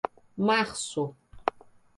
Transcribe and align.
março 0.41 1.05